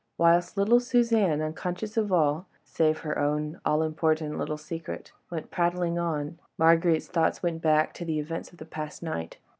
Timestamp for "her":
3.01-3.19